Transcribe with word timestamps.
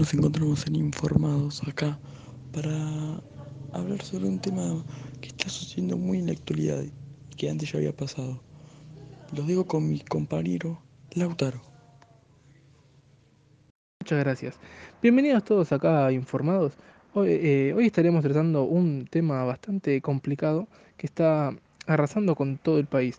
nos 0.00 0.14
encontramos 0.14 0.66
en 0.66 0.76
Informados 0.76 1.62
acá 1.68 1.98
para 2.54 3.20
hablar 3.74 4.00
sobre 4.00 4.28
un 4.28 4.40
tema 4.40 4.82
que 5.20 5.28
está 5.28 5.50
sucediendo 5.50 5.98
muy 5.98 6.20
en 6.20 6.28
la 6.28 6.32
actualidad 6.32 6.82
y 6.82 7.36
que 7.36 7.50
antes 7.50 7.70
ya 7.70 7.76
había 7.76 7.94
pasado. 7.94 8.42
Lo 9.36 9.42
digo 9.42 9.66
con 9.66 9.86
mi 9.86 10.00
compañero 10.00 10.80
Lautaro. 11.12 11.60
Muchas 14.00 14.20
gracias. 14.20 14.58
Bienvenidos 15.02 15.44
todos 15.44 15.70
acá 15.70 16.06
a 16.06 16.12
Informados. 16.12 16.72
Hoy, 17.12 17.28
eh, 17.32 17.74
hoy 17.76 17.84
estaremos 17.84 18.22
tratando 18.22 18.62
un 18.62 19.04
tema 19.04 19.44
bastante 19.44 20.00
complicado 20.00 20.66
que 20.96 21.08
está 21.08 21.54
arrasando 21.86 22.34
con 22.34 22.56
todo 22.56 22.78
el 22.78 22.86
país. 22.86 23.18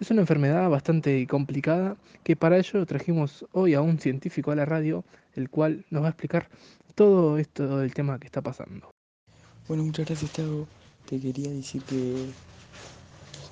Es 0.00 0.12
una 0.12 0.20
enfermedad 0.20 0.70
bastante 0.70 1.26
complicada 1.26 1.96
que 2.22 2.36
para 2.36 2.56
ello 2.56 2.86
trajimos 2.86 3.44
hoy 3.50 3.74
a 3.74 3.80
un 3.80 3.98
científico 3.98 4.52
a 4.52 4.54
la 4.54 4.64
radio, 4.64 5.04
el 5.34 5.50
cual 5.50 5.84
nos 5.90 6.02
va 6.02 6.06
a 6.06 6.10
explicar 6.10 6.48
todo 6.94 7.36
esto 7.36 7.78
del 7.78 7.92
tema 7.94 8.20
que 8.20 8.26
está 8.26 8.40
pasando. 8.40 8.92
Bueno, 9.66 9.82
muchas 9.82 10.06
gracias, 10.06 10.30
Thiago. 10.30 10.68
Te 11.04 11.18
quería 11.18 11.50
decir 11.50 11.82
que, 11.82 12.26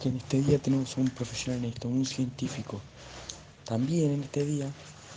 que 0.01 0.09
en 0.09 0.19
este 0.19 0.41
día 0.41 0.61
tenemos 0.61 0.97
a 0.97 1.01
un 1.01 1.09
profesional 1.09 1.65
en 1.65 1.71
esto, 1.71 1.89
un 1.89 2.07
científico. 2.07 2.81
También 3.65 4.13
en 4.13 4.23
este 4.23 4.47
día 4.47 4.71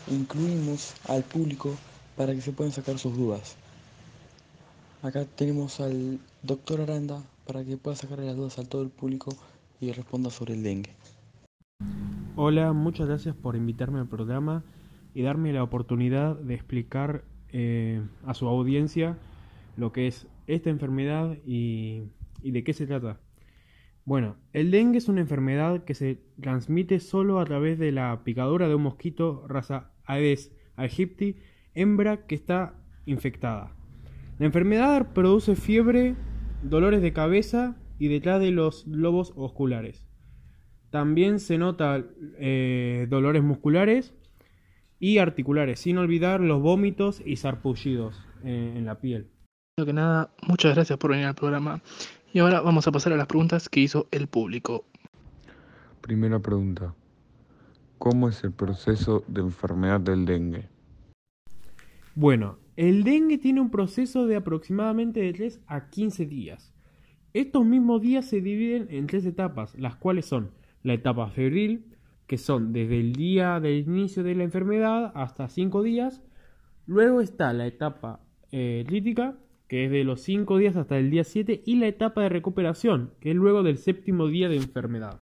incluimos 0.07 0.95
al 1.07 1.21
público 1.21 1.75
para 2.17 2.33
que 2.33 2.41
se 2.41 2.53
puedan 2.53 2.73
sacar 2.73 2.97
sus 2.97 3.15
dudas. 3.15 3.55
Acá 5.03 5.25
tenemos 5.25 5.79
al 5.79 6.19
doctor 6.41 6.81
Aranda 6.81 7.21
para 7.45 7.63
que 7.63 7.77
pueda 7.77 7.95
sacarle 7.95 8.25
las 8.25 8.35
dudas 8.35 8.57
a 8.57 8.63
todo 8.63 8.81
el 8.81 8.89
público 8.89 9.31
y 9.79 9.91
responda 9.91 10.31
sobre 10.31 10.55
el 10.55 10.63
dengue. 10.63 10.95
Hola, 12.41 12.71
muchas 12.71 13.09
gracias 13.09 13.35
por 13.35 13.57
invitarme 13.57 13.99
al 13.99 14.07
programa 14.07 14.63
y 15.13 15.23
darme 15.23 15.51
la 15.51 15.61
oportunidad 15.61 16.37
de 16.37 16.53
explicar 16.53 17.25
eh, 17.49 18.01
a 18.25 18.33
su 18.33 18.47
audiencia 18.47 19.17
lo 19.75 19.91
que 19.91 20.07
es 20.07 20.25
esta 20.47 20.69
enfermedad 20.69 21.37
y, 21.45 22.03
de 22.41 22.63
qué 22.63 22.71
se 22.71 22.87
trata. 22.87 23.19
Bueno, 24.05 24.37
el 24.53 24.71
dengue 24.71 24.99
es 24.99 25.09
una 25.09 25.19
enfermedad 25.19 25.83
que 25.83 25.93
se 25.93 26.21
transmite 26.39 27.01
solo 27.01 27.41
a 27.41 27.45
través 27.45 27.77
de 27.77 27.91
la 27.91 28.23
picadura 28.23 28.69
de 28.69 28.75
un 28.75 28.83
mosquito 28.83 29.45
raza 29.49 29.91
Aedes 30.05 30.55
aegypti, 30.77 31.35
hembra 31.73 32.25
que 32.25 32.35
está 32.35 32.73
infectada. 33.05 33.75
La 34.37 34.45
enfermedad 34.45 35.11
produce 35.11 35.57
fiebre, 35.57 36.15
dolores 36.63 37.01
de 37.01 37.11
cabeza 37.11 37.75
y 37.97 38.07
detrás 38.07 38.39
de 38.39 38.51
los 38.51 38.87
lobos 38.87 39.33
oculares. 39.35 40.08
También 40.89 41.39
se 41.39 41.57
nota 41.57 42.03
eh, 42.37 43.07
dolores 43.09 43.43
musculares 43.43 44.13
y 44.99 45.19
articulares, 45.19 45.79
sin 45.79 45.97
olvidar 45.97 46.41
los 46.41 46.61
vómitos 46.61 47.21
y 47.25 47.35
sarpullidos 47.35 48.25
eh, 48.43 48.73
en 48.75 48.85
la 48.85 48.99
piel. 48.99 49.27
Primero 49.75 49.85
que 49.85 49.93
nada, 49.93 50.33
muchas 50.47 50.75
gracias 50.75 50.97
por 50.97 51.11
venir 51.11 51.27
al 51.27 51.35
programa. 51.35 51.81
Y 52.33 52.39
ahora 52.39 52.61
vamos 52.61 52.87
a 52.87 52.91
pasar 52.91 53.13
a 53.13 53.17
las 53.17 53.27
preguntas 53.27 53.69
que 53.69 53.79
hizo 53.79 54.07
el 54.11 54.27
público. 54.27 54.85
Primera 56.01 56.39
pregunta. 56.39 56.93
¿Cómo 57.97 58.29
es 58.29 58.43
el 58.43 58.51
proceso 58.51 59.23
de 59.27 59.41
enfermedad 59.41 59.99
del 59.99 60.25
dengue? 60.25 60.69
Bueno, 62.15 62.57
el 62.75 63.03
dengue 63.03 63.37
tiene 63.37 63.61
un 63.61 63.69
proceso 63.69 64.25
de 64.25 64.37
aproximadamente 64.37 65.19
de 65.19 65.33
3 65.33 65.61
a 65.67 65.89
15 65.89 66.25
días. 66.25 66.73
Estos 67.33 67.65
mismos 67.65 68.01
días 68.01 68.25
se 68.25 68.41
dividen 68.41 68.87
en 68.89 69.05
tres 69.05 69.25
etapas, 69.25 69.75
las 69.77 69.95
cuales 69.95 70.25
son 70.25 70.51
la 70.83 70.93
etapa 70.93 71.29
febril, 71.29 71.85
que 72.27 72.37
son 72.37 72.73
desde 72.73 72.99
el 72.99 73.13
día 73.13 73.59
del 73.59 73.79
inicio 73.79 74.23
de 74.23 74.35
la 74.35 74.43
enfermedad 74.43 75.11
hasta 75.15 75.49
5 75.49 75.83
días. 75.83 76.21
Luego 76.85 77.21
está 77.21 77.53
la 77.53 77.67
etapa 77.67 78.19
eh, 78.51 78.83
crítica, 78.87 79.35
que 79.67 79.85
es 79.85 79.91
de 79.91 80.03
los 80.03 80.21
5 80.21 80.57
días 80.57 80.75
hasta 80.75 80.97
el 80.97 81.09
día 81.09 81.23
7, 81.23 81.63
y 81.65 81.75
la 81.75 81.87
etapa 81.87 82.21
de 82.21 82.29
recuperación, 82.29 83.11
que 83.19 83.31
es 83.31 83.35
luego 83.35 83.63
del 83.63 83.77
séptimo 83.77 84.27
día 84.27 84.49
de 84.49 84.57
enfermedad. 84.57 85.19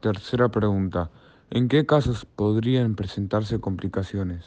Tercera 0.00 0.48
pregunta. 0.48 1.10
¿En 1.50 1.68
qué 1.68 1.84
casos 1.84 2.24
podrían 2.24 2.94
presentarse 2.94 3.60
complicaciones? 3.60 4.44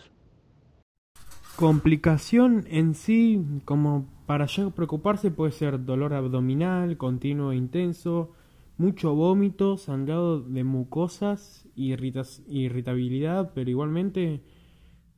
Complicación 1.55 2.65
en 2.69 2.95
sí, 2.95 3.45
como 3.65 4.07
para 4.25 4.47
ya 4.47 4.69
preocuparse, 4.71 5.29
puede 5.29 5.51
ser 5.51 5.85
dolor 5.85 6.13
abdominal, 6.13 6.97
continuo 6.97 7.51
e 7.51 7.57
intenso, 7.57 8.31
mucho 8.77 9.13
vómito, 9.15 9.77
sangrado 9.77 10.41
de 10.41 10.63
mucosas, 10.63 11.67
irritabilidad, 11.75 13.51
pero 13.53 13.69
igualmente 13.69 14.41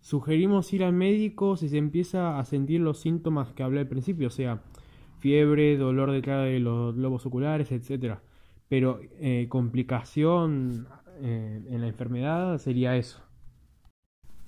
sugerimos 0.02 0.72
ir 0.74 0.84
al 0.84 0.94
médico 0.94 1.58
si 1.58 1.70
se 1.70 1.78
empieza 1.78 2.38
a 2.38 2.46
sentir 2.46 2.82
los 2.82 3.00
síntomas 3.00 3.54
que 3.54 3.64
hablé 3.64 3.80
al 3.80 3.88
principio, 3.88 4.28
o 4.28 4.32
sea, 4.32 4.62
fiebre, 5.20 5.78
dolor 5.78 6.12
detrás 6.12 6.46
de 6.46 6.60
los 6.60 6.96
globos 6.96 7.26
oculares, 7.26 7.72
etc. 7.72 8.18
Pero 8.68 9.00
eh, 9.20 9.48
complicación 9.50 10.88
eh, 11.22 11.64
en 11.68 11.82
la 11.82 11.88
enfermedad 11.88 12.58
sería 12.60 12.98
eso. 12.98 13.22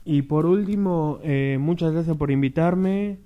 Y 0.06 0.22
por 0.24 0.46
último, 0.46 1.20
eh, 1.24 1.58
muchas 1.60 1.92
gracias 1.92 2.16
por 2.16 2.32
invitarme. 2.32 3.20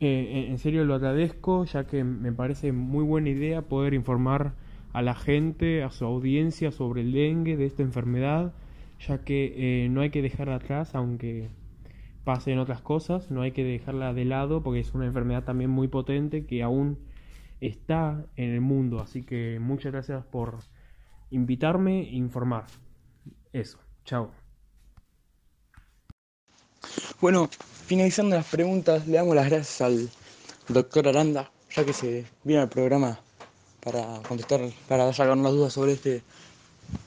En 0.00 0.58
serio 0.58 0.84
lo 0.84 0.94
agradezco, 0.94 1.64
ya 1.64 1.86
que 1.86 2.04
me 2.04 2.32
parece 2.32 2.72
muy 2.72 3.04
buena 3.04 3.30
idea 3.30 3.62
poder 3.62 3.94
informar 3.94 4.54
a 4.92 5.02
la 5.02 5.14
gente, 5.14 5.82
a 5.82 5.90
su 5.90 6.04
audiencia 6.04 6.70
sobre 6.70 7.02
el 7.02 7.12
dengue, 7.12 7.56
de 7.56 7.66
esta 7.66 7.82
enfermedad, 7.82 8.52
ya 9.00 9.18
que 9.24 9.88
no 9.90 10.00
hay 10.00 10.10
que 10.10 10.22
dejarla 10.22 10.56
atrás, 10.56 10.94
aunque 10.94 11.50
pasen 12.24 12.58
otras 12.58 12.80
cosas, 12.82 13.30
no 13.30 13.42
hay 13.42 13.52
que 13.52 13.64
dejarla 13.64 14.12
de 14.12 14.24
lado, 14.24 14.62
porque 14.62 14.80
es 14.80 14.94
una 14.94 15.06
enfermedad 15.06 15.44
también 15.44 15.70
muy 15.70 15.88
potente 15.88 16.46
que 16.46 16.62
aún 16.62 16.98
está 17.60 18.26
en 18.36 18.50
el 18.50 18.60
mundo. 18.60 19.00
Así 19.00 19.22
que 19.22 19.58
muchas 19.60 19.92
gracias 19.92 20.24
por 20.24 20.58
invitarme 21.30 22.02
e 22.02 22.16
informar. 22.16 22.66
Eso, 23.52 23.78
chao. 24.04 24.47
Bueno, 27.20 27.50
finalizando 27.86 28.36
las 28.36 28.46
preguntas, 28.46 29.08
le 29.08 29.16
damos 29.16 29.34
las 29.34 29.50
gracias 29.50 29.80
al 29.80 30.08
doctor 30.68 31.08
Aranda, 31.08 31.50
ya 31.74 31.84
que 31.84 31.92
se 31.92 32.24
viene 32.44 32.62
al 32.62 32.68
programa 32.68 33.18
para 33.80 34.20
contestar, 34.28 34.60
para 34.86 35.12
sacarnos 35.12 35.42
las 35.42 35.52
dudas 35.52 35.72
sobre 35.72 35.94
este 35.94 36.22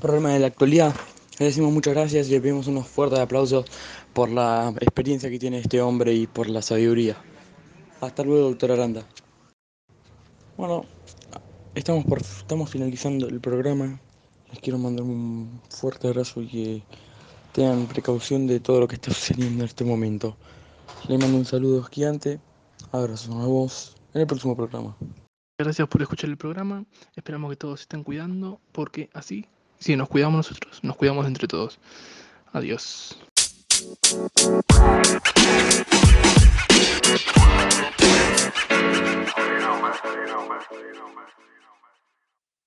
problema 0.01 0.33
de 0.33 0.39
la 0.39 0.47
actualidad. 0.47 0.93
Le 1.39 1.45
decimos 1.45 1.71
muchas 1.71 1.93
gracias 1.93 2.27
y 2.27 2.31
le 2.31 2.41
pedimos 2.41 2.67
unos 2.67 2.89
fuertes 2.89 3.19
aplausos 3.19 3.65
por 4.11 4.29
la 4.29 4.73
experiencia 4.81 5.29
que 5.29 5.39
tiene 5.39 5.59
este 5.59 5.81
hombre 5.81 6.13
y 6.13 6.27
por 6.27 6.49
la 6.49 6.61
sabiduría. 6.61 7.15
Hasta 8.01 8.23
luego, 8.23 8.49
doctor 8.49 8.73
Aranda. 8.73 9.05
Bueno, 10.57 10.83
estamos, 11.73 12.03
por, 12.03 12.19
estamos 12.19 12.69
finalizando 12.69 13.29
el 13.29 13.39
programa. 13.39 13.97
Les 14.49 14.59
quiero 14.59 14.77
mandar 14.77 15.05
un 15.05 15.61
fuerte 15.69 16.09
abrazo 16.09 16.41
y 16.41 16.47
que 16.47 16.83
tengan 17.51 17.85
precaución 17.87 18.47
de 18.47 18.59
todo 18.59 18.79
lo 18.79 18.87
que 18.87 18.95
está 18.95 19.11
sucediendo 19.11 19.63
en 19.63 19.69
este 19.69 19.83
momento. 19.83 20.35
Les 21.07 21.19
mando 21.19 21.37
un 21.37 21.45
saludo 21.45 21.83
gigante. 21.83 22.39
Abrazos, 22.91 23.29
nos 23.29 23.43
vemos 23.43 23.95
en 24.13 24.21
el 24.21 24.27
próximo 24.27 24.55
programa. 24.55 24.95
Gracias 25.57 25.87
por 25.87 26.01
escuchar 26.01 26.29
el 26.29 26.37
programa. 26.37 26.85
Esperamos 27.15 27.51
que 27.51 27.55
todos 27.55 27.81
estén 27.81 28.03
cuidando, 28.03 28.59
porque 28.71 29.09
así, 29.13 29.45
si 29.79 29.95
nos 29.95 30.09
cuidamos 30.09 30.49
nosotros, 30.49 30.79
nos 30.83 30.95
cuidamos 30.95 31.27
entre 31.27 31.47
todos. 31.47 31.79
Adiós. 32.51 33.17